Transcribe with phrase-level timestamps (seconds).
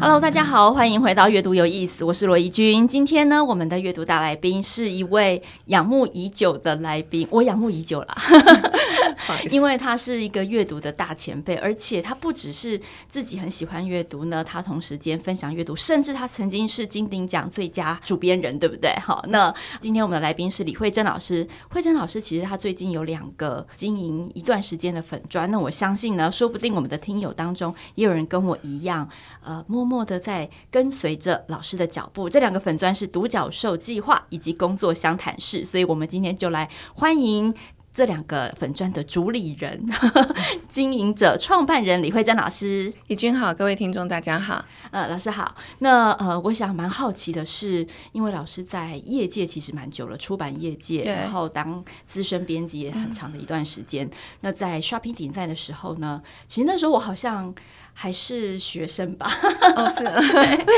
[0.00, 2.86] Hello，大家好，欢迎回到阅读有意思，我是罗怡君。
[2.86, 8.16] 今天呢，我们的阅读大来宾是一位仰慕已久的来宾，我仰慕已久了，
[9.50, 18.94] 因为他是一个阅读的大前辈，而且他不只是自己很喜欢阅读呢，他同时间分享阅读，甚至他曾经是金鼎奖最佳主编人，对不对？
[19.04, 29.08] 好，那今天我们的来宾是李慧珍老师，慧珍老师其实他最近有两个经营一段时间的粉砖，那我相信呢，说不定我们的听友当中也有人跟我一样，
[29.42, 29.88] 呃，默。
[29.88, 37.52] 默默的在跟随着老师的脚步，这两个粉砖是独角兽计划以及工作相谈室，所以我们今天就来欢迎
[37.92, 39.84] 这两个粉砖的主理人、
[40.68, 42.94] 经营者、创办人李慧珍老师。
[43.08, 45.56] 李君好，各位听众大家好，呃，老师好。
[45.80, 54.06] 那呃，我想蛮好奇的是，因为老师在业界其实蛮久了，出版业界，然后当资深编辑也很长的一段时间。
[54.06, 54.10] 嗯、
[54.42, 57.52] 那在 Shopping 点赞的时候呢，其实那时候我好像。
[58.00, 59.28] 还是学生吧，
[59.74, 60.20] 哦，是啊。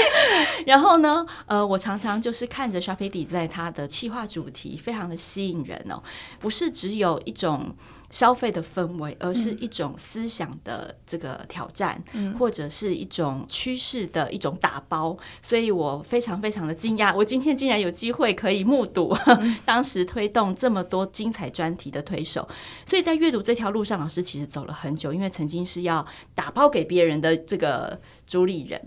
[0.64, 6.02] 然后呢，呃，我常常就是看着 Sharpie 在他的企划主题，非常的吸引人哦，
[6.38, 7.76] 不是只有一种。
[8.10, 22.48] 消费的氛围，而是一种思想的这个挑战，嗯、或者是一种趋势的一种打包，所以我非常非常的惊讶，我今天竟然有机会可以目睹、嗯、 当时推动这么多精彩专题的推手，
[22.84, 28.80] 所以在阅读这条路上，老师其实走了很久，因为曾经是要打包给别人的这个主理人。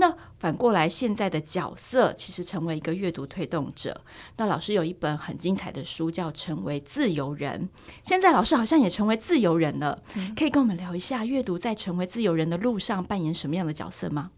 [0.00, 4.00] 那反过来，现在的角色其实成为一个阅读推动者。
[4.36, 7.68] 那老师有一本很精彩的书，叫《成为自由人》。
[8.04, 14.30] 现在老师好像也成为自由人了，嗯、可以跟我们聊一下阅读在成为自由人的路上扮演什么样的角色吗？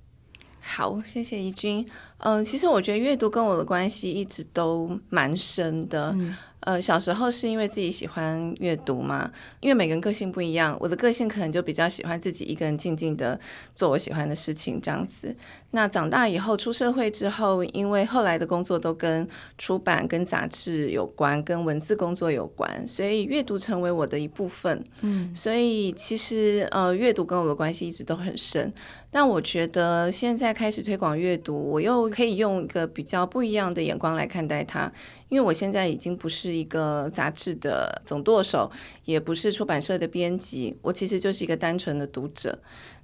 [0.61, 1.87] 好，谢谢怡君。
[2.19, 6.11] 嗯、呃，其实我觉得阅读跟我的关系一直都蛮深的。
[6.13, 13.39] 嗯呃，小时候是因为自己喜欢阅读嘛，因为每个人个性不一样，我的个性可能就比较喜欢自己一个人静静的
[13.75, 15.35] 做我喜欢的事情这样子。
[15.71, 19.27] 那长大以后出社会之后，因为后来的工作都跟
[19.57, 24.85] 出版、跟杂志有关，跟文字工作有关，所以阅读成为我的一部分。
[25.03, 28.73] 嗯，所以其实呃，阅读跟我的关系一直都很深。
[29.13, 34.91] 但我觉得现在开始推广阅读，我又可以用一个比较不一样的眼光来看待它。
[35.29, 38.71] 因为我现在已经不是一个杂志的总舵手，
[39.05, 42.59] 也不是出版社的编辑，我其实就是一个单纯的读者。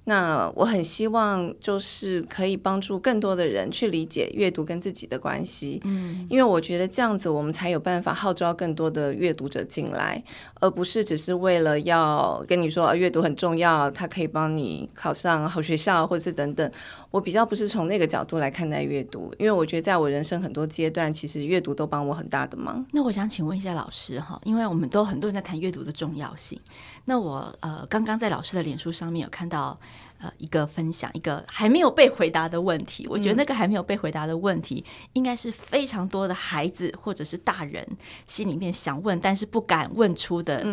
[0.09, 10.23] 那我很希望就是可以帮助更多的人去理解阅读跟自己的关系，嗯，因为我觉得这样子我们才有办法号召更多的阅读者进来，
[10.61, 16.71] 而不是只是为了要跟你说啊，阅读很重要，它可以帮你考上好学校或者是等等。
[17.11, 22.85] 我比较不是从那个角度来看待阅读，因为我觉得在我人生很多阶段，其实阅读都帮我很大的忙。
[22.93, 26.59] 那我想请问一下老师哈，因为我们都很多人在谈阅读的重要性，
[27.07, 29.79] 那我呃刚刚在老师的脸书上面有看到。
[30.19, 33.05] 呃，一个分享，一个还没有被回答的问题。
[33.07, 37.87] 我觉得那个还没有被回答的问题，应该是非常多的孩子或者是大人
[38.25, 40.65] 心里面想问，但是不敢问出的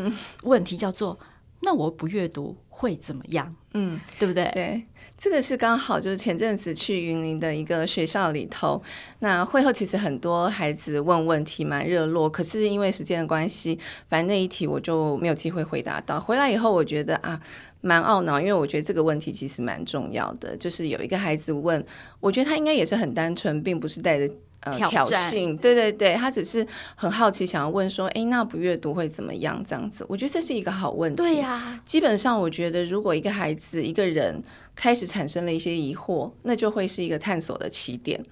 [0.44, 1.20] 问题，叫做：
[1.60, 3.54] 那我不阅读会怎么样？
[3.74, 4.50] 嗯，对不对？
[4.54, 4.82] 对，
[5.24, 8.82] 这个是刚好就是前阵子去云林的一个学校里头，
[9.20, 16.20] 那会后其实很多孩子问问题蛮热络，可是因为时间的关系，反正那一题我就没有机会回答到。
[16.20, 17.40] 回来以后，我觉得啊。
[17.80, 20.56] 蛮懊恼，因为我觉得这个问题其实蛮重要的。
[20.56, 21.84] 就是有一个孩子问，
[22.18, 24.34] 我觉得他应该也是很单纯，并不是带着
[24.64, 25.56] 呃挑衅。
[25.58, 29.62] 对对对，他只是很好奇，想要问说，哎，那不阅读会怎么样？
[29.66, 31.16] 这样子，我觉得这是一个好问题。
[31.16, 34.43] 对呀、啊，基本上我觉得，如果一个孩子一个人
[34.75, 38.22] 开始产生了一些疑惑，那就会是一个探索的起点。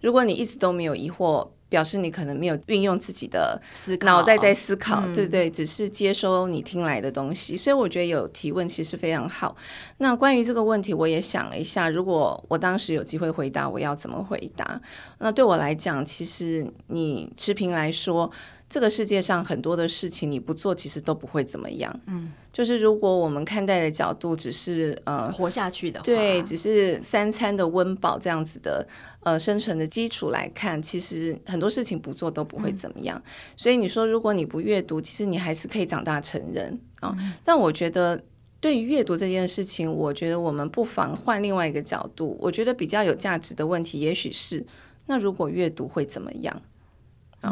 [0.00, 3.60] 如果你一直都没有疑惑，表示你可能没有运用自己的
[4.02, 7.54] 脑袋在思考，思考对对，只是接收你听来的东西。
[7.54, 9.56] 嗯、所以我觉得有提问其实非常好。
[9.98, 14.80] 那关于这个问题，我也想了一下，如果我当时有机会回答，我要怎么回答？
[15.18, 18.30] 那对我来讲，其实你持平来说。
[18.68, 22.00] 这个世界上很多的事情你不做，其实都不会怎么样。
[22.06, 28.84] 嗯，就是如果我们看待的角度只是呃活下去的话，对，只是三餐的温饱这样子的
[29.20, 33.16] 呃生存的基础来看，其实很多事情不做都不会怎么样。
[33.24, 37.16] 嗯、所以你说，如果你不阅读，其实你还是可以长大成人啊。
[37.44, 38.20] 但我觉得，
[38.60, 42.36] 对于阅读这件事情，我觉得我们不妨换另外一个角度。
[42.40, 44.66] 我觉得比较有价值的问题，也许是
[45.06, 46.60] 那如果阅读会怎么样？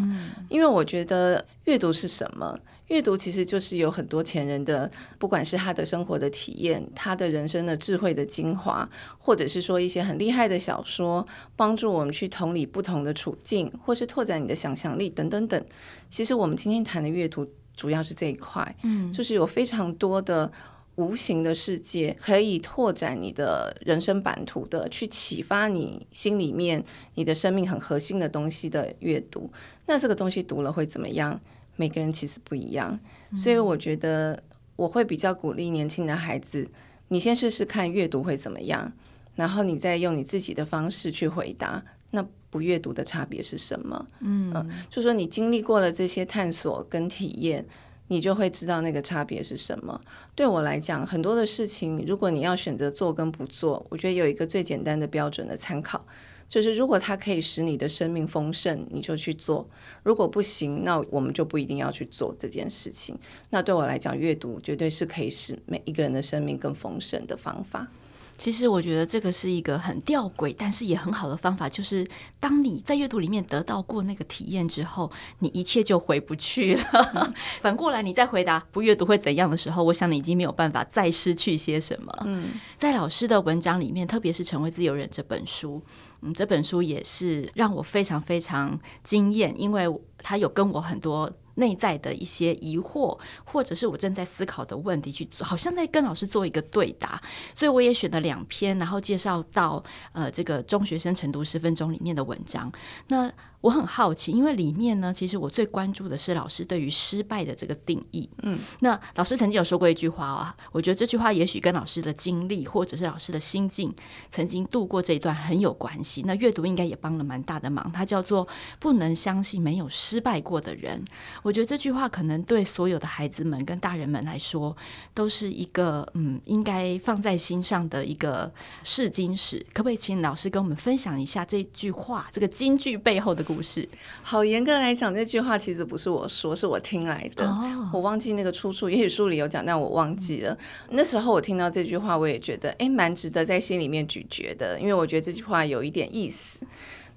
[0.03, 2.59] 嗯，因为我觉得阅读是什么？
[2.89, 8.87] 阅读其实就是有很多前人的，不管是他的生活的体验，他的人生的智慧的精华，
[9.19, 11.27] 或者是说一些很厉害的小说，
[11.57, 15.65] 帮助我们去同理不同的处境，或是拓展你的想象力等等等。
[16.11, 20.53] 其实我们今天谈的阅读，主要是这一块，嗯，就是有非常多的
[20.97, 29.51] 无形的世界，可以拓展你的人生版图的，去启发你心里面你的生命很核心的东西的阅读。
[29.87, 31.41] 那这个东西读了会怎么样？
[31.77, 32.99] 每个人其实不一样，
[33.35, 34.41] 所以我觉得
[34.77, 36.69] 我会比较鼓励年轻的孩子，
[37.09, 38.93] 你先试试看阅读会怎么样，
[39.35, 41.83] 然后你再用你自己的方式去回答。
[42.13, 44.07] 那不阅读的差别是什么？
[44.21, 47.67] 嗯，嗯，就说你经历过了这些探索跟体验，
[48.09, 50.01] 你就会知道那个差别是什么。
[50.35, 56.05] 对我来讲，很多的事情，如果你要选择做跟不做，我觉得有一个最简单的标准的参考。
[56.47, 59.67] 就是如果它可以使你的生命丰盛，你就去做；
[60.03, 63.19] 如果不行，那我们就不一定要去做这件事情。
[63.51, 67.89] 那对我来讲，阅读绝对是可以使每一个人的生命更丰盛的方法。
[68.37, 71.69] 其实我觉得这个是一个很吊诡，但是也很好的方法。
[71.69, 72.07] 就是
[72.41, 76.85] 当你在阅读里面得到过那个体验之后，你一切就回不去了。
[77.15, 82.13] 嗯、 反过来，你再回答不阅读会怎样的时候，我想你已经没有办法再失去些什么。
[82.27, 85.81] 嗯，在老师的文章里面，特别是《成为自由人》这本书，
[86.23, 89.87] 嗯，这本书也是让我非常非常惊艳，因为
[90.25, 91.31] 他有跟我很多。
[91.57, 97.23] 内在的一些疑惑，或者是我正在思考的问题，去，好像在跟老师做一个对答，
[97.55, 99.81] 所以我也选了两篇，然后介绍到
[100.11, 102.73] 呃这个中学生晨读十分钟里面的文章。
[103.07, 103.33] 那
[103.65, 108.29] 我很好奇，因为里面呢，其实我最关注的是老师对于失败的这个定义。
[108.43, 113.91] 嗯，那老师曾经有说过一句话啊，我觉得这句话也许跟老师的经历或者是老师的心境，
[114.29, 116.23] 曾经度过这一段很有关系。
[116.27, 117.91] 那阅读应该也帮了蛮大的忙。
[117.91, 118.47] 它叫做
[118.79, 121.03] “不能相信没有失败过的人”。
[121.43, 124.77] 我觉得这句话可能对所有的孩子们跟大人们来说，
[125.15, 128.53] 都是一个嗯，应该放在心上的一个
[128.83, 129.65] 试金石。
[129.73, 133.54] 可不可以请老师跟我们分享一下这句话，这个金句背后的故事？
[133.55, 133.89] 故事
[134.23, 137.47] 好，严格来讲，这句话其实不是我说，是我听来的。
[137.47, 137.95] Oh.
[137.95, 140.57] 我忘记那个出处，也许书里有讲，但我忘记了。
[140.91, 146.67] 那时候我听到这句话，我也觉得哎，蛮值得在心里面咀嚼的，因为我觉得这句话有一点意思。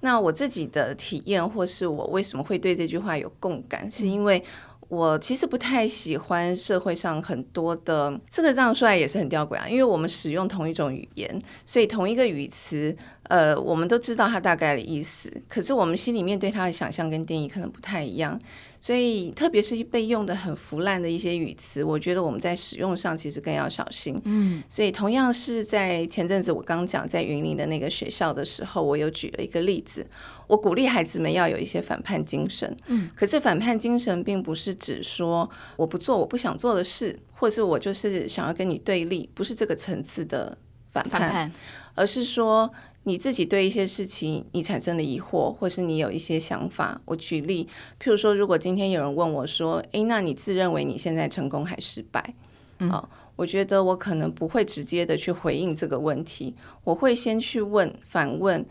[0.00, 4.42] 那我自己的体验，或是我为什么会对这句话有共感，是因为。
[4.90, 12.96] 我其实不太喜欢社会上很多的这个这样说来也是很吊诡啊，因为我们使用同一种语言，所以同一个语词，
[13.28, 18.38] 呃，我们都知道它大概的意思，可是我们心里面对它的想象跟定义可能不太一样。
[18.80, 24.20] 所以，特别是被用的很腐烂的一些语词，我觉得我们在使用上其实更要小心。
[24.24, 30.06] 嗯，所以同样是在前阵子我刚讲在云林的那个学校的时候，我有举了一个例子，
[30.46, 32.74] 我鼓励孩子们要有一些反叛精神。
[32.86, 40.56] 嗯，可是反叛精神并不是指说我不做我不想做的事，或是我就是想要跟你对立，不是这个层次的
[40.92, 41.52] 反叛，反叛，
[41.96, 42.72] 而是说。
[43.08, 47.00] 你自己对一些事情你产生了疑惑，或是你有一些想法。
[47.06, 47.66] 我举例，
[47.98, 52.34] 譬如说，如果今天有人问我说：“诶，那你自认为你现在成功还失败？”
[52.80, 58.62] 嗯，哦，我觉得我可能不会直接的去回应这个问题，我会先去问反问：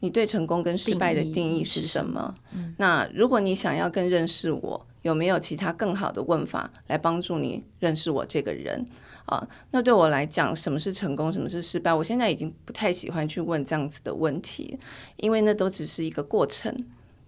[0.00, 2.34] 你对成功跟失败的定义是什么？
[2.54, 8.86] 嗯，那如果你想要更认识我，有没有其他更好的问法来帮助你认识我这个人？
[9.26, 11.92] 啊，那对我来讲，什么是成功，什么是失败？
[11.94, 14.78] 我现在已经不太喜欢去问这样子的问题，
[15.16, 16.74] 因为那都只是一个过程，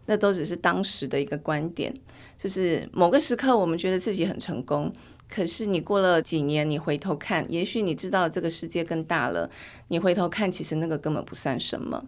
[0.06, 1.94] 那都只是当时的一个观点。
[2.36, 4.92] 就是某个时刻，我们觉得自己很成功，
[5.30, 9.48] 可是你过了几年，你回头看，也许你知道这个世界更大了，
[9.88, 12.04] 你回头看，其实那个根本不算什么。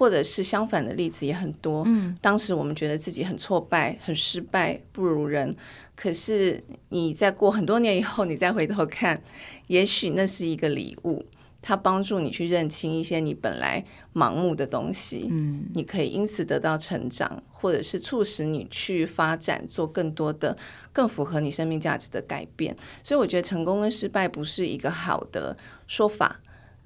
[0.00, 1.82] 或者是相反的例子也很多。
[1.86, 5.54] 嗯，当时我们觉得自己很挫败、很失败、不如人，
[5.94, 9.22] 可是你在过很多年以后，你再回头看，
[9.66, 11.26] 也许那是一个礼物，
[11.60, 15.28] 它帮助你去认清一些你本来盲目的东西。
[15.30, 20.56] 嗯，你可以因此得到成长，或者是促使你去发展，做更多的、
[20.94, 22.74] 更符合你生命价值的改变。
[23.04, 25.54] 所以，我觉得成功跟失败不是一个好的
[25.86, 26.40] 说法。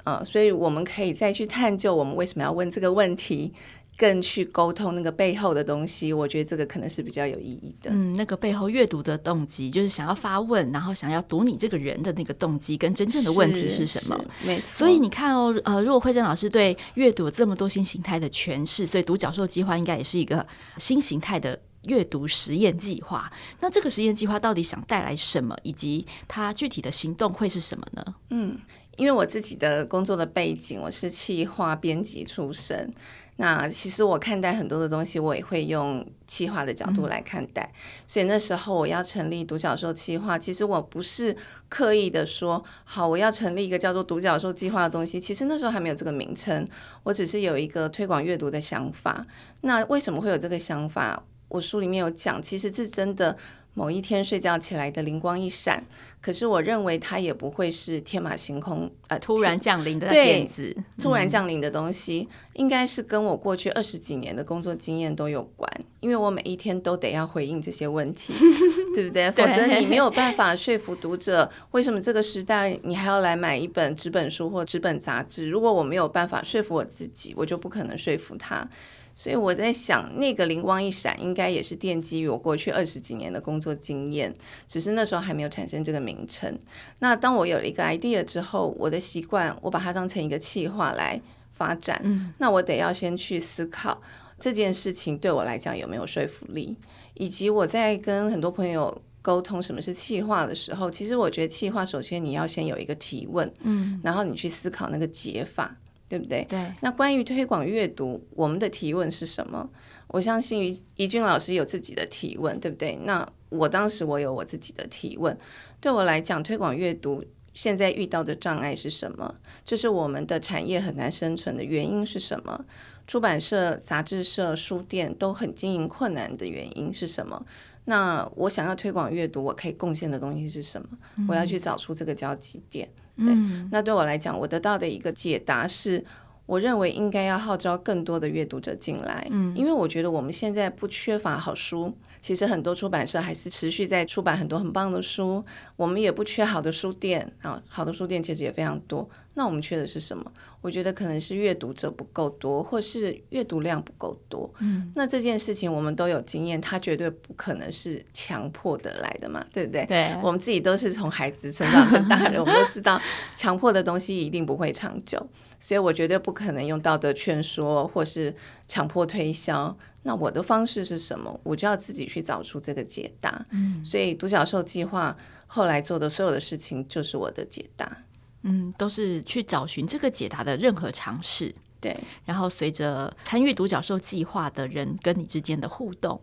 [0.05, 3.53] 啊、呃，所以我们可以再去探究我们为什么要问这个问题，
[3.97, 6.13] 更去沟通那个背后的东西。
[6.13, 7.91] 我觉得这个可能是比较有意义的。
[7.91, 14.25] 嗯，那个背后阅读的动机，就是想要发问，然后想要读你这个人的那个动机，跟真正的问题是什么？
[14.45, 14.65] 没错。
[14.67, 20.47] 所以你看哦，呃，如果惠珍老师对阅读这么多新形态的诠释，所以独角兽计划应该也是一个
[20.77, 23.33] 新形态的阅读实验计划。
[23.61, 28.05] 那这个实验计划到底想带来什么，以及它具体的行动会是什么呢？
[28.29, 28.59] 嗯。
[28.97, 32.93] 因为我自己的工作的背景，我是企划编辑出身。
[33.37, 37.69] 那其实我看待很多的东西，我也会用企划的角度来看待。
[37.75, 41.37] 嗯、所以那时候我要成立独角兽企划，其实我不是
[41.69, 45.21] 刻意的说好我要成立一个叫做独角兽计划的东西。
[45.21, 46.65] 其实那时候还没有这个名称，
[47.03, 49.27] 我只是有一个推广阅读的想法。
[49.63, 51.21] 那为什么会有这个想法？
[51.49, 53.37] 我书里面有讲，其实是真的。
[53.75, 55.85] 某一天睡觉起来的灵光一闪，
[56.21, 68.33] 可是我认为它也不会是天马行空，呃，突然降临的点子，对，突然降临的东西，嗯、应该是跟我过去二十几年的工作经验都有关，因为我每一天都得要回应这些问题，
[68.95, 69.31] 对不对？
[69.33, 75.51] 否则你没有办法说服读者，为什么这个时代你还要来买一本纸本书或纸本杂志？
[75.51, 78.69] 如果我没有办法说服我自己，我就不可能说服他。
[79.17, 84.35] 所以我在想，那个灵光一闪，应该也是奠基于我过去二十几年的工作经验，
[84.67, 86.59] 只是那时候还没有产生这个名称。
[86.99, 92.01] 那当我有了一个 idea 之后，我的习惯，我把它当成一个企划来发展。
[92.03, 94.03] 嗯，那我得要先去思考
[94.41, 96.77] 这件事情对我来讲有没有说服力，
[97.15, 105.77] 以及我在跟很多朋友沟通什么是企划的时候，其实我觉得企划首先你要先有一个提问，嗯，然后你去思考那个解法。
[106.15, 106.47] 对不对？
[106.49, 106.73] 对。
[106.81, 109.69] 那关于推广阅读，我们的提问是什么？
[110.07, 112.97] 我相信于怡君老师有自己的提问，对不对？
[113.03, 115.37] 那我当时我有我自己的提问。
[115.81, 119.35] 对我来讲，推广阅读现在遇到的障碍是什么？
[119.65, 122.65] 就是我们的产业很难生存的原因是什么？
[123.07, 127.45] 出版社、杂志社、书店都很经营困难的原因是什么？
[127.87, 130.89] 那我想要推广阅读，我可以贡献的东西是什么？
[131.17, 132.89] 嗯、我要去找出这个交集点。
[133.17, 136.03] 对，嗯、那对我来讲，我得到的一个解答是，
[136.47, 145.45] 我认为应该要号召更多的阅读者进来，嗯，因为我觉得我们现在不缺乏好书，其实很多出版社还是持续在出版很多很棒的书，
[145.77, 150.33] 我们也不缺好的书店啊，好的书店其实也非常多，那我们缺的是什么？
[150.61, 154.51] 我觉得可能是阅读者不够多，或是阅读量不够多。
[154.61, 159.85] 嗯，那这件事情我们都有经验，它绝对不可能是强迫得来的嘛，对不对？
[159.85, 162.99] 对，我们自己都是从孩子成长成大人，我们都知道
[163.35, 165.19] 强迫的东西一定不会长久，
[165.61, 168.35] 所以我绝对不可能用道德劝说或是
[168.67, 169.77] 强迫推销。
[170.05, 171.39] 那我的方式是什么？
[171.43, 173.45] 我就要自己去找出这个解答。
[173.51, 175.15] 嗯，所以独角兽计划
[175.47, 177.99] 后来做的所有的事情，就是我的解答。
[178.45, 181.99] 嗯，都是去找寻这个解答的任何尝试，对。
[182.25, 186.21] 然后随着参与独角兽计划的人跟你之间的互动，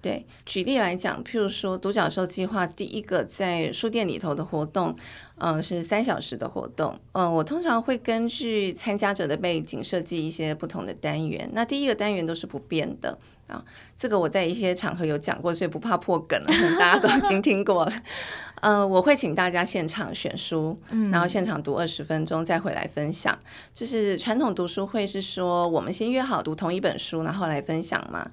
[0.00, 0.26] 对。
[0.44, 4.96] 举例来讲，譬如说独角兽计划第一个在书店里头的活动，
[5.36, 6.98] 嗯、呃，是三小时的活动。
[7.12, 11.48] 嗯、呃，我通常会根据参加者的背景设计一些不同的单元。
[11.52, 13.64] 那第一个单元都是不变的啊，
[13.96, 17.92] 这个我在一些场合有讲过，所以不怕破梗了，大家都已经听过了。
[18.60, 23.36] 呃，我会请大家现场选书，嗯、然后现场读二十分钟，再回来分享。
[23.72, 28.30] 就是传统读书会是说，我们先约好读同一本书，然后来分享嘛，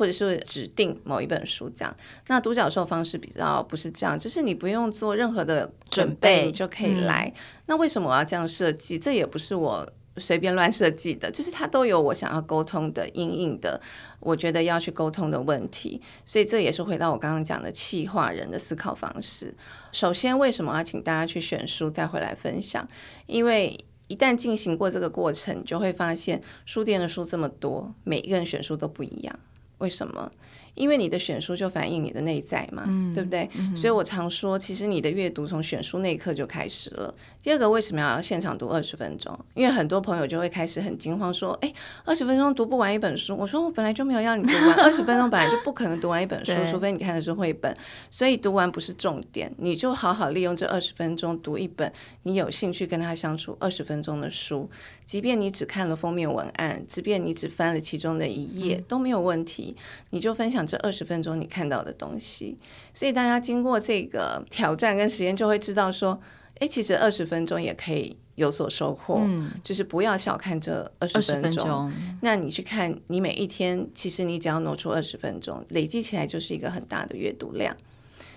[0.00, 1.94] 或者是指定某一本书这样。
[2.28, 7.30] 那独角兽方式比较不是这样，就是你不用做任何的准备，你就可以来。
[7.36, 8.98] 嗯、那为什么我要这样设计？
[8.98, 9.86] 这也不是我。
[10.16, 13.80] 随便乱设计的，就是它都有我想要沟通的、阴影的，
[14.18, 19.54] 我觉得要去沟通的问题，所以这也是回到我刚刚讲的气化人的思考方式。
[19.92, 22.86] 首先，为什么要请大家去选书再回来分享？
[23.26, 23.78] 因为
[24.08, 29.38] 一旦进行过这个过程，你就会发现书店的书这么多，每一个人选书都不一样。
[29.80, 30.30] 为什么？
[30.76, 33.46] 因为你的选书就反映你的内在嘛，嗯、对不对？
[33.58, 37.12] 嗯、所以我常说，其实你的阅读从选书那一刻就开始了。
[37.42, 39.38] 第二个，为什么要现场读二十分钟？
[39.54, 41.72] 因为很多朋友就会开始很惊慌，说：“哎，
[42.04, 47.74] 二十分钟读不完一本书。”我说：“我本来就没有要你读完 二十分钟，本来就不可能读完一本书，除非你看的是绘本。
[48.10, 51.90] 所以读完不是重点，你就好好利用这二十分钟读一本
[52.24, 54.68] 你有兴趣跟他相处二十分钟的书。
[55.04, 59.74] 即便你只看了封面文案，即便你只翻了其中的一页，嗯、都没有问题。
[60.10, 60.60] 你就分享。
[60.70, 62.56] 这二十分钟你看到的东西，
[62.94, 66.20] 所以大家经过这个挑战跟实验，就会知道说，
[66.60, 69.16] 哎，其实二十分钟也可以有所收获。
[69.26, 71.92] 嗯，就是不要小看这二十分钟。
[72.22, 77.76] 那你去看，你每一天，其实你只要挪出二十分钟，累积起来就是一个很大的阅读量。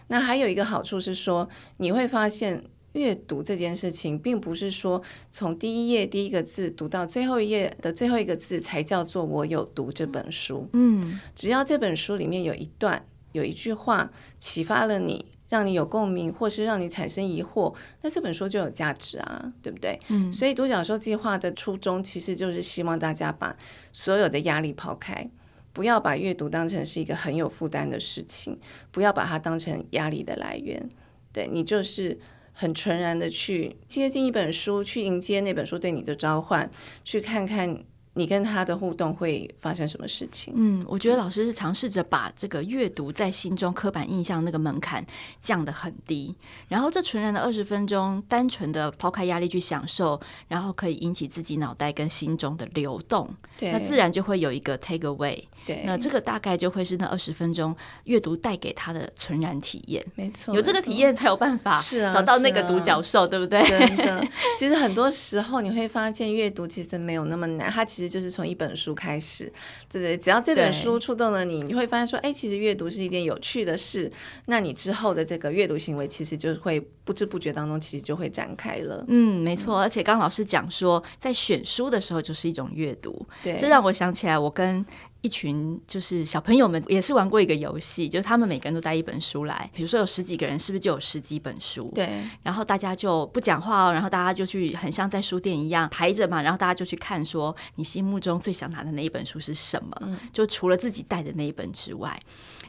[0.08, 2.63] 那还有一个好处是说，你会发现。
[2.94, 5.01] 阅读这件事情，并不是说
[5.32, 10.70] 从第一页第一个字读到最后一页的最后一个字才叫做我有读这本书。
[10.74, 20.00] 嗯，只要这本书里面有一段、有一句话启发了你，让你有共鸣，或是让你产生疑惑，那这本书就有价值啊，对不对？
[20.07, 23.55] 嗯，所以独角兽计划的初衷其实就是希望大家把
[23.91, 25.29] 所有的压力抛开，
[25.72, 30.89] 不要把阅读当成是一个很有负担的事情，不要把它当成压力的来源。
[31.31, 32.19] 对，你就是。
[32.55, 36.69] 很纯然的去接近一本书，去迎接那本书对你的召唤，
[37.03, 37.83] 去看看
[38.13, 40.53] 你跟他的互动会发生什么事情？
[40.55, 45.05] 嗯，我觉得老师是尝试着把这个阅读在心中刻板印象那个门槛
[45.39, 46.36] 降得很低，
[46.67, 53.27] 然后这纯然的二十分钟，单纯的抛开压力去享受，然后可以引起自己脑袋跟心中的流动，
[53.58, 55.43] 对，那自然就会有一个 take away。
[55.65, 60.03] 对，那这个大概就会是那二十分钟阅读带给他的纯然体验。
[60.15, 63.62] 没错，有这个体验才有办法是啊，找到那个独角兽，对不对？
[63.63, 64.24] 真的，
[64.58, 69.46] 其实很多时候你会发现阅读其实没有那么难，它其实就是从一本书开始，
[69.89, 70.17] 对不对？
[70.17, 74.12] 只要这本书触动了你，你会发现说，哎，其实阅读是一件有趣的事。
[74.48, 79.03] 那你之后的这个阅读行为，其实就会不知不觉当中，其实就会展开了。
[79.08, 79.79] 嗯，没错。
[79.79, 84.86] 而且刚老师讲说，在选书的时候就是一种阅读，对，这让我想起来，我跟。
[85.24, 91.89] 一群就是小朋友们也是玩过一个游戏，就是他们每个人都带一本书来，比如说有十几个人，是不是就有十几本书？
[91.96, 92.24] 对。
[92.44, 99.98] 然后大家就不讲话哦，然后大家就去很像在书店一样排着嘛，然后大家就去看说你心目中最想拿的那一本书是什么？
[100.01, 100.20] 嗯。
[100.34, 102.20] 就除了自己带的那一本之外。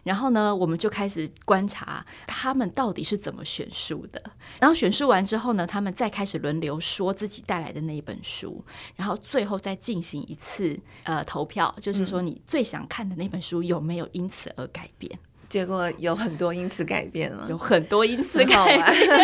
[0.05, 4.23] 然后呢，我们就开始观察他们到底是怎么选书的。
[4.61, 8.63] 然后选书完之后呢，他们再开始轮流说自己带来的那一本书，
[8.97, 15.19] 然后最后再进行一次呃投票，就是说你最想看的那本书有没有因此而改变。
[15.47, 18.81] 结果有很多因此改变了，有很多因此改变。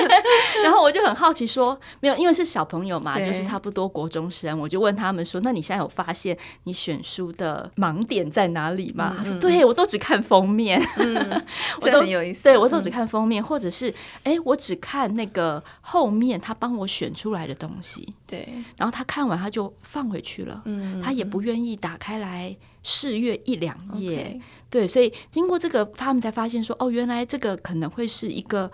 [0.62, 11.42] 然后我就很好奇说，没有，因为是小朋友嘛，就是差不多国中生，我就问他们说：“那你现在有发现你选书的盲点在哪里吗？”嗯、他说：“对，我都只看封面，嗯、
[11.80, 12.44] 我都很有意思。
[12.44, 18.14] 对我都只看封面，嗯、或者是哎，我只看那个后面他帮我选出来的东西。
[18.28, 18.46] 对，
[18.76, 24.38] 然后他看完他就放回去了，嗯，他也不愿意打开来试阅一两页。
[24.38, 24.42] Okay.
[24.70, 28.70] 对，所以经过这个，他们才发现说，哦，原来这个可能会是一个，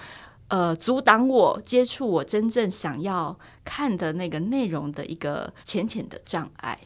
[0.48, 6.78] 呃，阻挡我接触我真正想要看的那个内容的一个浅浅的障碍。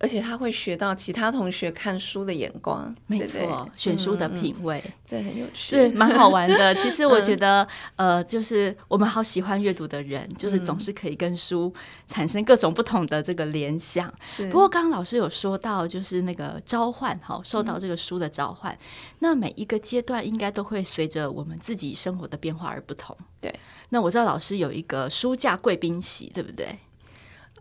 [0.00, 6.74] 而且他会学到其他同学看书的眼光，没错，对对选书的品味，嗯、这很有趣，对，蛮好玩的。
[6.76, 7.62] 其实我觉得，
[7.96, 11.70] 嗯、呃，就是我们好喜欢阅读的人，就是总是可以跟书
[12.06, 14.10] 产生各种不同的这个联想。
[14.24, 18.78] 是，不过刚刚老师有说到，就是那个召唤，哈，受到这个书的召唤，嗯、
[19.18, 23.14] 那每一个阶段应该都会随着我们自己生活的变化而不同。
[23.38, 23.54] 对，
[23.90, 26.78] 那我知道老师有一个书架贵宾席，对不对？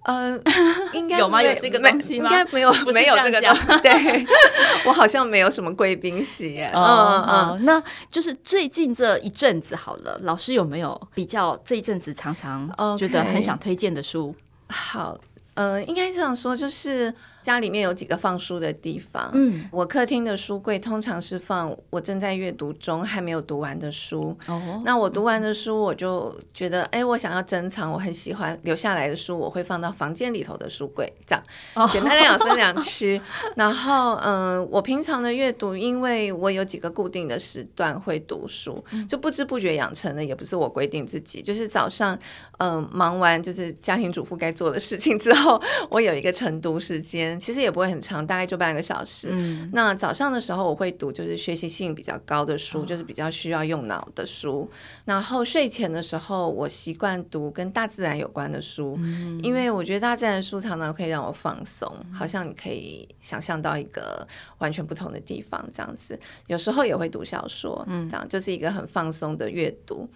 [0.03, 0.39] 呃，
[0.93, 1.41] 应该有吗？
[1.43, 2.29] 有这个东西吗？
[2.29, 3.81] 应该没有，没有这个东西。
[3.81, 4.25] 对，
[4.87, 6.71] 我好像没有什么贵宾席耶。
[6.73, 14.33] 嗯嗯，嗯，那就是最近这一阵子好了，老师有没有比较这一阵子常常觉得很想推荐的书
[14.69, 14.73] ？Okay.
[14.73, 15.17] 好，
[15.55, 17.13] 呃，应该这样说，就是。
[17.41, 24.37] 家里面有几个放书的地方，嗯，我客厅的书柜通常是放我正在阅读中还没有读完的书。
[24.47, 31.43] 哦，那我读完的书，我就觉得，哎，我想要珍藏，我很喜欢留下来的书，我会放到房间里头的书柜，这样。
[31.75, 33.19] 哦，简单来讲分两区。
[33.55, 42.17] 然后，嗯，我平常的阅读，因为我有几个固定的时段会读书，就不知不觉养成的，也不是我规定自己，就是早上，
[42.57, 47.28] 嗯，忙完就是家庭主妇该做的事情之后，我有一个晨读时间。
[47.37, 49.27] 其实也不会很长，大概就半个小时。
[49.31, 54.69] 嗯，那早上的时候我会读，就是学习性比较高的书，哦、就是比较需要用脑的书。
[55.03, 64.25] 然后睡前的时候，我习惯读跟大自然有关的书，嗯、因为我觉得大自然的书常常可以让我放松，嗯、好像你可以想象到一个
[64.59, 66.17] 完全不同的地方这样子。
[66.47, 70.07] 有时候也会读小说，嗯，这样就是一个很放松的阅读。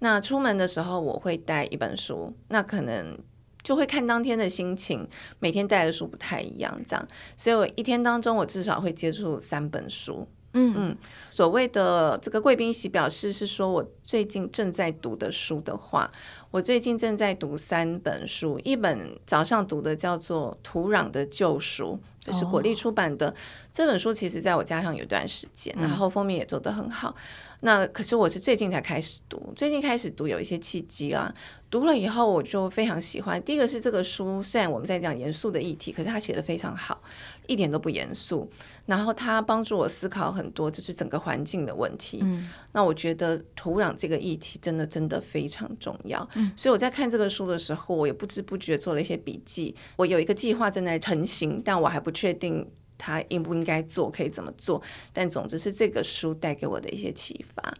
[0.00, 3.16] 那出门的时候我会带一本书，那可能。
[3.62, 5.06] 就会看当天的心情，
[5.38, 10.26] 每天带的书不太一样，这样，所以我一天当中我至少会接触三本书。
[10.54, 10.96] 嗯嗯，
[11.30, 16.10] 所谓的这个贵宾席表示是说我最近正在读的书的话，
[16.50, 23.28] 我最近正在读三本书，一本早上读的叫做《土壤的救赎》，就是国立出版的。
[23.28, 23.34] 哦、
[23.70, 27.14] 这本书其实在我家上有段时间，然后封面也做得很好。
[27.14, 31.32] 嗯、那可是我是最近才开始读，最近开始读有一些契机啊。
[31.70, 33.42] 读了以后，我就非常喜欢。
[33.42, 36.98] 第一个是这个书，虽然我们在讲严肃的议题，可是他写的非常好，
[37.46, 38.50] 一点都不严肃。
[38.86, 42.20] 然后他帮助我思考很多，就是整个环境的问题。
[42.22, 46.26] 嗯，那我觉得土壤这个议题真的真的非常重要。
[46.36, 49.74] 嗯，所以我在看这个书的时候，我也不知不觉做了一些笔记。
[49.96, 54.82] 我有一个计划正在成型，但我还不确定他应不应该做，可以怎么做。
[55.12, 57.74] 但总之是这个书带给我的一些启发。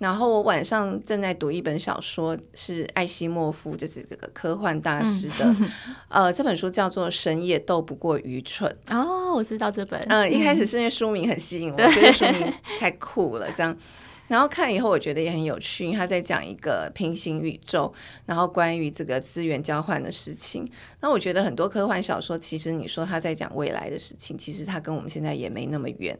[0.00, 5.44] 然后我晚上正在读一本小说，是艾西莫夫，就是这个科幻大师的，
[6.08, 8.74] 嗯、呃，这本书叫做《神也斗不过愚蠢》。
[8.96, 10.00] 哦，我知道这本。
[10.08, 13.76] 嗯，一开始是因为书名很吸引我，我觉得书名太酷了，这样。
[14.30, 17.92] 然后看以后我觉得也很有趣，因为他在讲一个平行宇宙，
[18.26, 20.64] 然后关于这个资源交换的事情。
[21.00, 26.16] 那我觉得很多科幻小说，其实你说他在讲未来的事情，其实他跟我们现在也没那么远。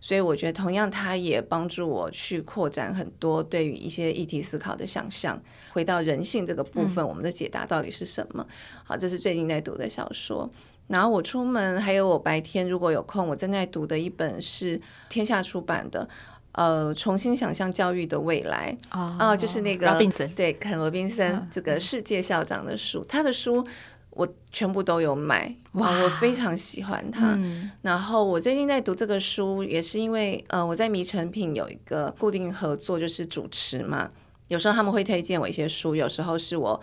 [0.00, 5.40] 所以我觉得同样，他也帮助我去扩展很多对于一些议题思考的想象。
[5.72, 8.44] 回到人性这个部分，我们的解答到底是什么？
[8.48, 10.50] 嗯、好，这是最近在读的小说。
[10.88, 16.06] 然后我出门，还有我白天如果有空，我正在读的一本是天下出版的，
[16.52, 19.98] 呃，重新想象教育的未来啊、哦哦，就是那个
[20.36, 23.66] 对肯罗宾森这个世界校长的书，他的书
[24.10, 27.34] 我全部都有买，哇，我非常喜欢他。
[27.36, 34.10] 嗯、然后我最近在读这个书，也是因为呃，我在迷成品有一个固定合作，就是主持嘛，
[34.48, 36.80] 有时候他们会推荐我一些书，有时候是我。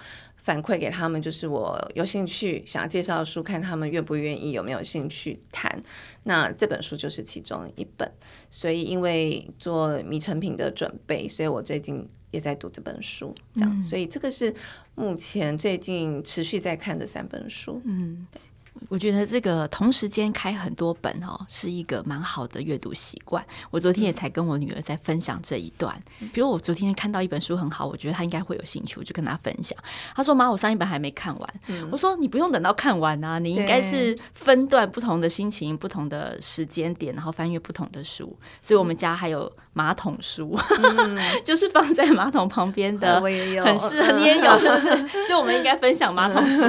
[0.50, 5.80] 反馈给他们，就是我有兴趣想要介绍的书，看他们愿不愿意，有没有兴趣谈。
[6.24, 8.12] 那这本书就是其中一本，
[8.50, 14.52] 所以因为做迷成品的准备，所以我最近也在读这本书，这样，嗯、所以这个是
[14.96, 17.80] 目前最近持续在看的三本书。
[17.86, 18.42] 嗯，对。
[18.88, 23.46] 我觉得这个同时间开很多本哦，是一个蛮好的阅读习惯。
[23.70, 26.02] 我昨天也才跟我女儿在分享这一段。
[26.34, 29.78] 比如我昨天看到一本书很好，我觉得她应该会有兴趣，我就跟她分享。
[30.16, 31.54] 她说：“妈，我上一本还没看完。”
[31.92, 40.58] 我说：“你不用等到看完啊，你应该是分段不同的心情、不同的时间点，然后翻阅不同的书。”所以，我们家还有马桶书，
[41.44, 44.88] 就是放在马桶旁边的，我也有，很适合你也有，是不是？
[45.28, 46.64] 所以，我们应该分享马桶书。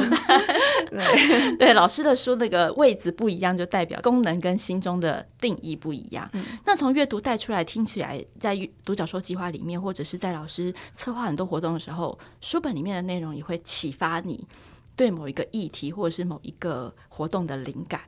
[1.59, 2.01] 对，老师。
[2.01, 6.27] 的书那个位置不一样，就代表功能跟心中的定义不一样。
[6.33, 14.47] 嗯、那从阅读带出来，听起来在独角兽计划里面，或者是在老师策划很多活动的时候，书本里面的内容也会启发你
[14.97, 18.01] 对某一个议题或者是某一个活动的灵感。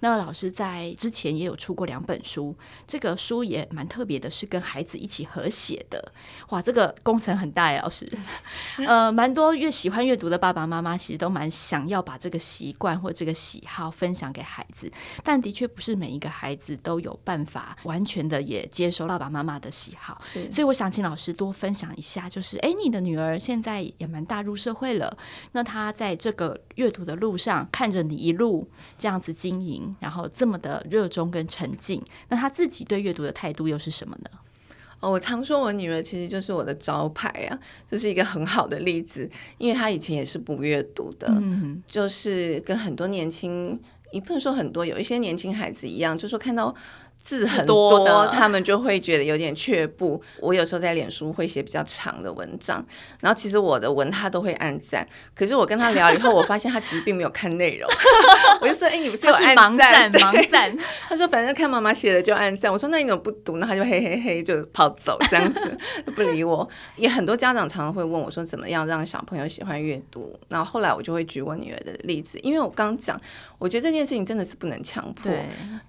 [0.00, 6.12] 那老师在之前也有出过两本书，这个书也蛮特别的，是跟孩子一起合写的。
[6.48, 8.08] 哇，这个工程很大呀，老师。
[8.86, 14.90] 呃，蛮多越喜欢阅读的爸爸妈妈，其实都蛮想要把这个习惯或这个喜好分享给孩子，
[15.22, 20.18] 但的确不是每一个孩子都有办法完全的也接受爸爸妈妈的喜好。
[20.22, 25.16] 是，所以我想请老师多分享一下，就是哎，你的女儿现在也蛮大入社会了，
[25.52, 28.66] 那她在这个阅读的路上，看着你一路
[28.98, 34.30] 这样子经营，然后这么的热衷跟沉浸，那他自己对阅读的态度又是什么呢？
[35.00, 37.58] 哦，我常说我女儿其实就是我的招牌啊，
[37.90, 43.76] 就是一个很好的例子，因为她以前也是不阅读的，嗯、哼就是跟很多年轻，
[44.12, 46.72] 也不能说很多，有一些年轻孩子一样，就说看到。
[47.30, 50.20] 字很多，多他们就会觉得有点却步。
[50.40, 52.84] 我有时候在脸书会写比较长的文章，
[53.20, 55.06] 然后其实我的文他都会按赞。
[55.32, 57.88] 可是我跟他聊以后，我发现他其实并没有看内容。
[58.60, 60.12] 我就说：“哎、欸，你不是有按赞？
[60.12, 60.76] 盲赞。”
[61.08, 65.78] 他说：“反正看妈妈写的就按赞。”我说：“那你怎么不读呢？”他就嘿嘿嘿就跑走这样子，
[66.16, 66.68] 不理我。
[66.96, 73.18] 也很多家长常常会问我说：“怎么样让小朋友喜欢阅读？”然后后来我就会举我女儿的例子，因为我刚讲，
[73.58, 75.30] 我觉得这件事情真的是不能强迫。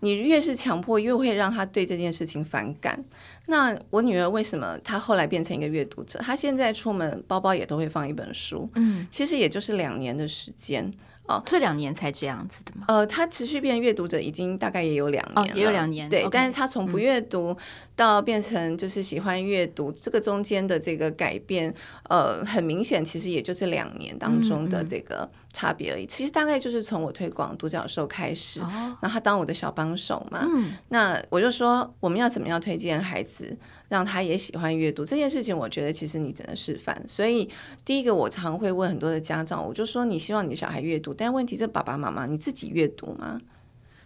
[0.02, 3.04] 你越是强迫，越会让他对这件事情反感。
[3.48, 6.20] 那我女儿为什么她后来变成一个阅读者？
[6.20, 8.70] 她现在出门包包也都会放一本书。
[8.76, 10.92] 嗯，其实也就是两年的时间。
[11.32, 12.86] 哦，这两年才这样子的吗？
[12.88, 16.10] 呃，他持续变阅读者已经大概也有两年了，哦，也有两年。
[16.10, 17.56] 对，Okay 但是他从不阅读
[17.96, 21.74] 到变成就是喜欢阅读，嗯、这个中间的这个改变，
[22.10, 26.04] 呃，很明显，其实也就是两年当中的这个差别而已。
[26.04, 30.46] 嗯嗯，其实大概就是从我推广独角兽开始，哦、然后他当我的小帮手嘛。
[30.48, 33.58] 嗯、那我就说，我们要怎么样推荐孩子？
[33.92, 37.04] 让他也喜欢阅读这件事情，我觉得其实你只能示范。
[37.10, 37.50] 所以
[37.84, 43.42] 第一个，我常会问很多的家长，我就说你希望你的小孩阅读，但问题是爸爸妈妈你自己阅读吗？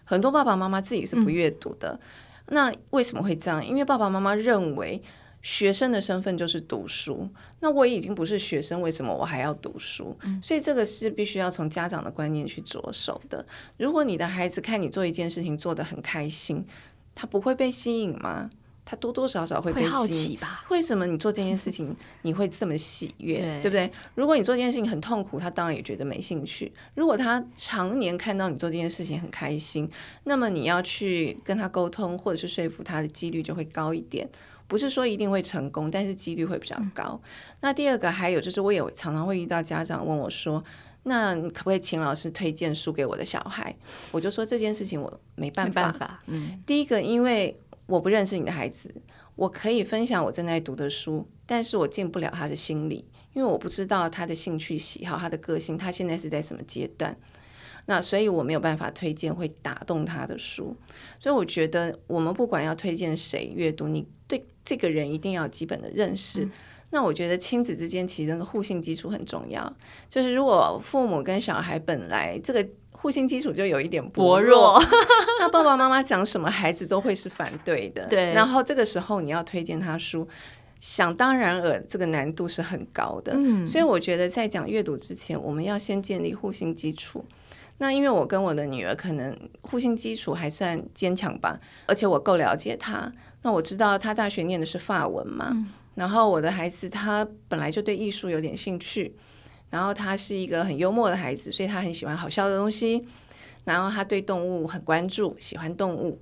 [0.04, 2.00] 很多爸爸妈妈自己是不阅读的。
[2.48, 3.64] 嗯、那为什么会这样？
[3.64, 5.00] 因为爸爸妈妈认为
[5.44, 7.30] 学生的身份就是读书。
[7.60, 10.18] 那我已经不是学生，为什么我还要读书？
[10.24, 13.46] 嗯、所以这个是必须要从家长的观念去着手的。
[13.78, 16.66] 如果你的孩子看你做一件事情做得很开心，
[17.14, 18.50] 他不会被吸引吗？
[18.86, 20.64] 他多多少少会好奇吧？
[20.70, 23.92] 为什么你做这件事情你会这么喜悦，对，对不对？
[24.14, 26.72] 如果你做这件事情很痛苦，他当然也觉得没兴趣。
[26.94, 29.90] 如果他常年看到你做这件事情很开心，
[30.26, 34.30] 那么你要去跟他沟通或者是说服他的几率就会高一点。
[34.68, 37.20] 不是说一定会成功，但是几率会比较高。
[37.24, 37.30] 嗯、
[37.62, 40.64] 那第二个还有就是，我也常常会遇到家长问我说
[41.04, 43.72] ：“那你可不可以请老师推荐书给我的小孩？”
[44.12, 45.84] 我就说这件事情我没办法。
[45.84, 47.56] 办法嗯，第一个因为。
[47.88, 48.94] 我不认识你的孩子，
[49.36, 57.16] 我可以分享我正在读的书，但是我进不了他的心里，因为我不知道他的兴趣喜好、他的个性，他现在是在什么阶段。
[57.88, 60.76] 那所以我没有办法推荐会打动他的书。
[61.20, 66.44] 所以我觉得，我们不管要推荐谁阅读，你对这个人一定要有基本的认识。
[66.44, 66.52] 嗯、
[66.90, 69.72] 那我觉得亲子之间其实那个互信基础很重要。
[70.10, 72.68] 就是如果父母跟小孩本来这个
[73.06, 74.98] 互信基础就有一点薄弱，薄弱
[75.40, 78.04] 那爸爸妈妈讲什么，孩子都会是反对的。
[78.08, 78.34] 对。
[78.34, 80.28] 然后这个时候你要推荐他书，
[80.80, 83.34] 想当然尔，这个难度是很高的。
[83.36, 83.68] 嗯。
[83.68, 87.24] 所以我觉得在讲阅读之前，我们要先建立互信基础。
[87.78, 93.14] 那因为我跟我的女儿可能互信基础还算坚强吧，而且我够了解她。
[93.44, 99.16] 那我知道她大学念的是法文嘛，嗯、然后我的孩子他本来就对艺术有点兴趣，
[99.70, 103.06] 然后他是一个很幽默的孩子，所以他很喜欢好笑的东西。
[103.64, 106.22] 然后他对动物很关注，喜欢动物。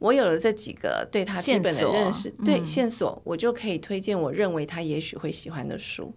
[0.00, 6.12] 我有了这几个对他基本的认识，对线索，嗯、线索我就可以推荐我认为他也许会喜欢的书。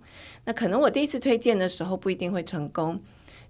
[0.46, 3.00] 那可能我第一次推荐的时候不一定会成功，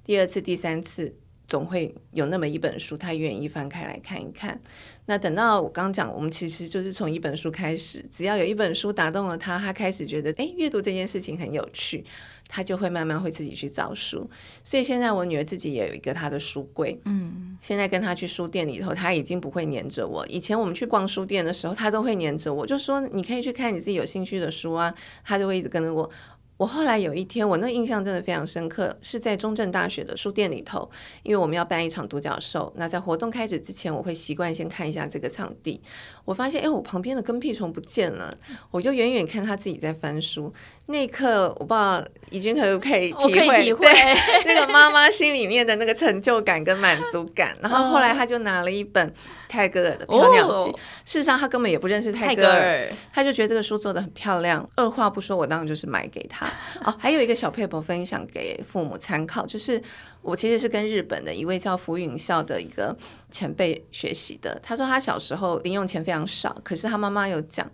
[0.04, 1.16] 第二次、第三次。
[1.48, 4.60] 总会有那么一本书，他愿意翻开来看一看。
[5.06, 12.06] 那等到我刚讲，我们其实就是从一本书开始，只要有一本书打动了他，他开始觉得哎，阅读这件事情很有趣，
[12.48, 14.30] 他就会慢慢会自己去找书。
[14.64, 20.26] 所以现在我女儿自己也有一个她的书柜，嗯，现在跟她去书店里头，她已经不会黏着我。
[20.28, 24.94] 以前我们去逛书店的时候，她都会黏着我，就说你可以去看你自己有兴趣的书啊，
[25.26, 26.10] 她就会一直跟着我。
[26.58, 30.90] 我后来有一天，我那印象真的非常深刻，是在中正大学的书店里头，
[31.24, 32.72] 因为我们要办一场独角兽。
[32.76, 35.82] 那在活动开始之前，我会习惯先看一下这个场地。
[36.26, 38.38] 我发现，哎，我旁边的跟屁虫不见了，
[38.72, 40.54] 我就远远看他自己在翻书。
[40.86, 47.56] 那一刻，我不知道怡君可不可以体会，体会对那个妈妈心里面的那个成就感跟满足感。
[47.62, 49.14] 然后后来他就拿了一本
[49.48, 54.68] 泰戈尔的《飘鸟集》，哦，事实上他根本也不认识泰戈尔，他就觉得这个书做的很漂亮。
[54.76, 56.46] 二话不说，我当然就是买给他。
[56.84, 59.82] 哦，还有一个小撇步分享给父母参考，就是
[60.22, 62.96] 我其实是跟日本的一位叫福允孝的一个
[63.32, 64.60] 前辈学习的。
[64.64, 67.70] 他说他小时候零用钱非常少，可是他妈妈有讲，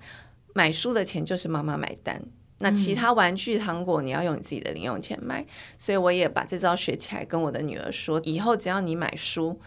[0.53, 2.21] 买书的钱就是妈妈买单。
[2.59, 5.41] 那其他玩具、糖果，你要用你自己的零用钱买。
[5.41, 5.45] 嗯、
[5.77, 9.59] 所以我也把这招学起来，跟我的女儿说，以后只要你买书，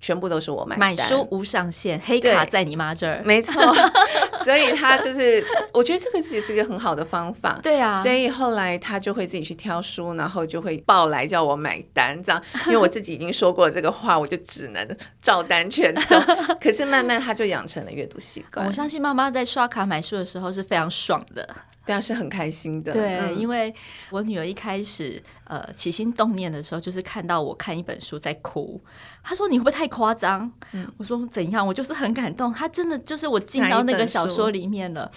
[0.00, 0.76] 全部都是我买。
[0.76, 3.22] 买书无上限，黑卡在你妈这儿。
[3.24, 3.62] 没错，
[4.44, 7.58] 所以他就是，我觉得这个其实是一个很好的方法。
[7.62, 12.42] 对啊，所以后来他就会自己去挑书，然后就会抱来叫我买单，这样。
[12.66, 16.18] 因为我自己已经说过这个话，我就只能照单全收。
[16.60, 18.66] 可是慢慢他就养成了阅读习惯。
[18.66, 21.48] 我相信妈妈在刷卡买书的时候是非常爽的。
[21.84, 22.92] 对啊是很开心的。
[22.92, 23.74] 对，嗯、因为
[24.10, 28.80] 我女儿一开始呃起心动念的时候，就是看到我看一本书在哭，
[29.24, 35.10] 她说：“你会不会太夸张？”嗯、我说：“怎样？”我就是很感动，她真的就是我进到那个小说里面了，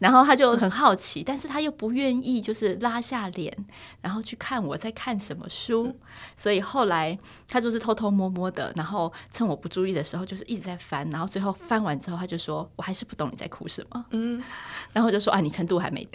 [0.00, 3.56] 然后他就很好奇，嗯、但是他又不愿意就是拉下脸，
[4.00, 5.94] 然后去看我在看什么书，嗯、
[6.36, 14.42] 所以后来他就是偷偷摸摸的，然后趁我不注意的时候，就是一直在翻，然后最后翻完之后，他就说：“我还是不懂你在哭什么。”嗯，
[14.92, 16.06] 然后就说：“啊，你程度还没。”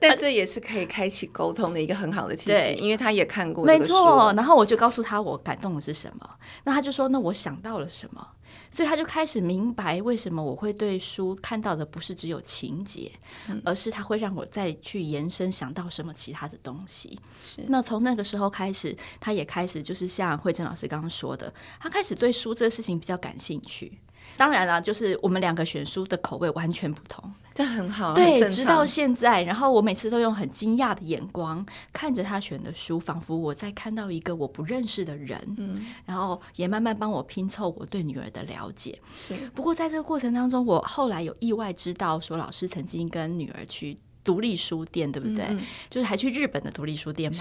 [0.00, 4.32] 但 这也是可以开启沟通的一个很好的契机，因为他也看过，没错。
[4.34, 6.28] 然后我就告诉他我感动的是什么，
[6.64, 8.26] 那他就说：“那我想到了什么？”
[8.70, 13.10] 所以他就开始明白为什么我会对书看到的不是只有情节，
[13.48, 17.18] 嗯、而是他会让我再去延伸想到什么其他的东西。
[17.40, 23.98] 是那从那个时候开始，他也开始就是像慧珍老师刚刚说的，他开始对书这个事情比较感兴趣。
[24.36, 27.32] 当然啦，就是我们两个选书的口味完全不同。
[27.52, 38.98] 这很好，对，直到现在，然后我每次都用很惊讶的眼光看着他选的书，仿佛我在看到一个我不认识的人，嗯，然后也慢慢帮我拼凑我对女儿的了解。
[39.14, 45.44] 是，不过在这个过程当中，我后来有意外知道说，老师曾经跟女儿去独立书店，对不对？
[45.50, 47.38] 嗯，就是还去日本的独立书店吗？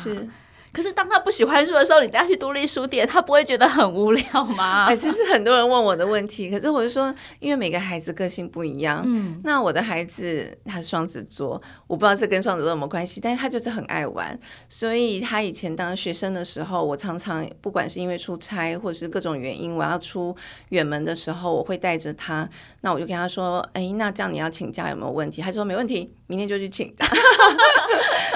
[0.70, 0.74] 是。
[0.74, 4.86] 可是当他不喜欢书的时候，你带他去独立书店，他不会觉得很无聊吗？
[4.86, 6.50] 哎，这是很多人问我的问题。
[6.50, 9.04] 可是我就说，因为每个孩子个性不一样。
[9.06, 14.38] 嗯，那我的孩子他是双子座，我不知道这跟双子座有没有关系，但是他就是很爱玩。
[14.70, 20.36] 所以他以前当学生的时候，我常常不管是因为出差或者是各种原因，我要出
[20.70, 22.48] 远门的时候，我会带着他。
[22.82, 27.06] 那我就跟他说：“哎，那这样你要请假有没有问题？”他说：“没问题，明天就去请假。”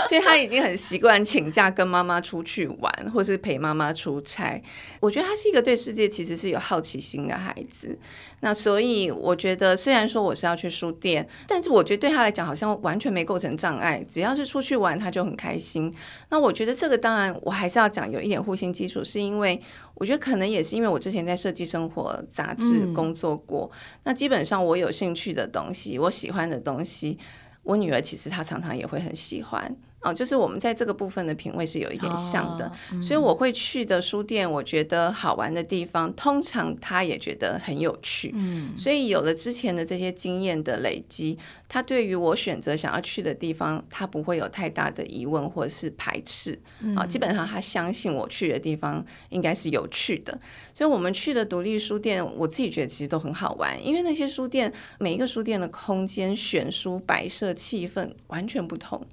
[0.07, 4.61] 所以他已经很习惯请假跟妈妈出去玩，或是陪妈妈出差。
[4.99, 7.97] 我觉得他是一个对世界其实是有好奇心的孩子。
[8.41, 14.05] 那所以我觉得，虽然说我是要去书店，但是我觉得对他来讲好像完全没构成障碍。
[14.09, 15.93] 只要是出去玩，他就很开心。
[16.29, 19.59] 那我觉得这个当然我还是要讲有一点互信基础，是因为
[19.95, 23.71] 我觉得可能也是因为我之前在设计生活杂志工作过。
[23.71, 27.19] 嗯、那基本本上我有兴趣的东西，我喜欢的东西，
[27.61, 29.75] 我女儿其实她常常也会很喜欢。
[30.03, 38.31] 哦，就是我们在这个部分的品味是有一点像的，哦嗯、所以我会去的书店，我觉得好玩的地方，通常他也觉得很有趣。
[38.35, 41.37] 嗯，所以有了之前的这些经验的累积，
[41.67, 46.59] 他对于我选择想要去的地方，他不会有太大的疑问或者是排斥。
[46.81, 50.37] 嗯、啊，基本上他相信我去的地方应该是有趣的。
[50.73, 59.05] 所以我们去的独立书店，我自己觉得其实都很好玩，因为那些书店每一个书店的空间、选书、摆设、气氛完全不同。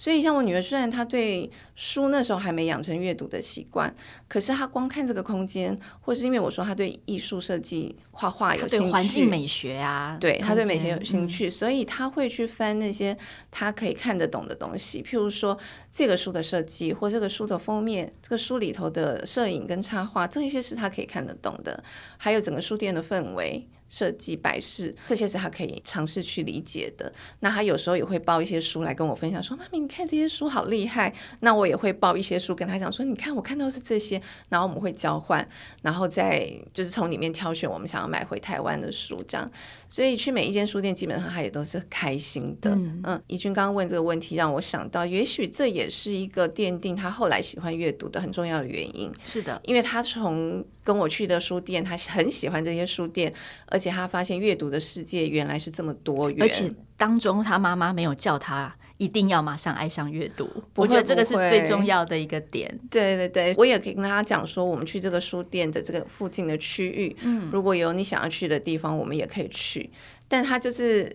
[0.00, 3.94] 所以，像我女儿，虽然她对书那时候还没养成阅读的习惯，
[4.26, 13.14] 可是她光看这个空间，或是因为我说她对艺术设计、画画有兴趣，对环境美学啊，对她对美学有兴趣，嗯、所以她会去翻那些
[13.50, 15.58] 她可以看得懂的东西，譬如说
[15.92, 21.84] 这个书的设计，或这个书的封面，这个书里头的摄影跟插画，这一些是她可以看得懂的，
[22.16, 23.68] 还有整个书店的氛围。
[23.90, 27.12] 设计摆饰这些是他可以尝试去理解的。
[27.40, 35.46] 那他有时候也会抱一些书来跟我分享，说：“妈咪，你看这些书好厉害。”那我也会抱一些书跟他讲说：“你看，我看到是这些。”然后我们会交换，
[35.82, 39.50] 然后再就是从里面挑选我们想要买回台湾的书，这样。
[39.88, 42.70] 所以去每一间书店，基本上他也都是开心的。
[42.70, 49.12] 嗯，嗯，怡君刚刚问这个问题，让我想到，也许这也是一个奠定他后来喜欢阅读的很重要的原因。
[49.24, 53.32] 是的，因为他从跟我去的书店，他很喜欢这些书店，
[53.66, 62.78] 而且他发现阅读的世界原来是这么多元，而且当中他妈妈没有叫他一定要马上爱上阅读，我觉得这个是最重要的一个点。
[62.90, 69.90] 对对对，我也可以跟他讲说，我们去这个书店的这个附近的区域，嗯，如果有你想要去的地方，我们也可以去，
[70.28, 71.10] 但他就是。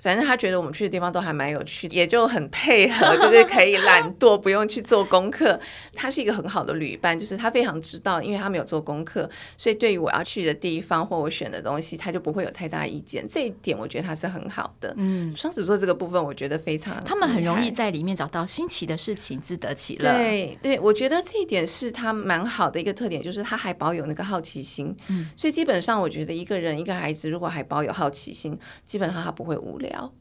[0.00, 5.58] 反正他觉得我们去的地方都还蛮有趣的，也就很配合，就是可以懒惰，不用去做功课。
[5.94, 13.26] 他是一个很好的旅伴，就是他非常知道，因为他没有做功课，所以对于我要去的地方或我选的东西，他就不会有太大意见。
[13.28, 14.94] 这一点我觉得他是很好的。
[14.96, 20.12] 嗯，双子座这个部分我觉得非常，他们很容易在里面找到新奇的事情，自得其乐。
[20.12, 24.94] 对对，我觉得这一点是他蛮好的一个特点，就是他还保有那个好奇心。
[25.08, 29.89] 嗯，所以基本上我觉得一个人一个孩子如果还保有好奇心，基本上他不会无聊。
[29.90, 30.19] 聊。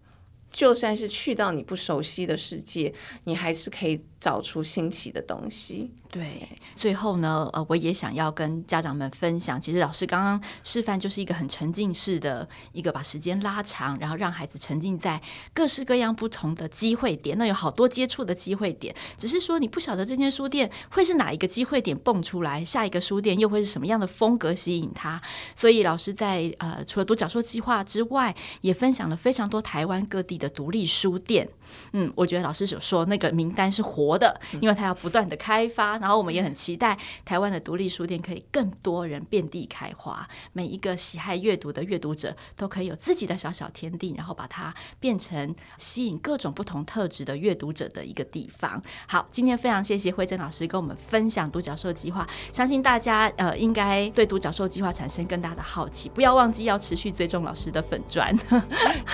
[0.60, 2.94] 就算是去到你不熟悉的世界，
[3.24, 5.90] 你还是可以找出新奇的东西。
[6.12, 15.22] 对，最后呢，呃，我也想要跟家长们分享，其实老师刚刚示范就是一个很沉浸式的一个把时间拉长，然后让孩子沉浸在
[15.54, 17.38] 各式各样不同的机会点。
[17.38, 25.22] 那有好多接触的机会点，只是说你不晓得这间书店会是哪一个机会点蹦出来，下一个书店又会是什么样的风格吸引他。
[25.56, 31.48] 所以老师在呃，除了独角兽计划之外，也分享了非常多台湾各地的独立书店。
[31.92, 35.98] 嗯，我觉得老师所说那个名单是活的，因为它要不断的开发。
[36.00, 48.82] 然后我们也很期待台湾的独立书店可以更多人遍地开花，每一个喜爱阅读的阅读者都可以有自己的小小天地，然后把它变成吸引各种不同特质的阅读者的一个地方。
[49.08, 58.36] 好，今天非常谢谢惠珍老师跟我们分享独角兽计划，相信大家呃应该对独角兽计划产生更大的好奇，不要忘记要持续追踪老师的粉砖。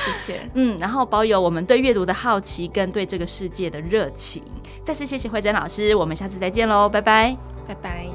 [0.06, 4.44] 谢谢，嗯，然后保有我们对阅读的好奇跟对这个世界的热情。
[4.84, 8.15] 再次谢谢慧珍老师，我们下次再见喽，拜拜，拜拜。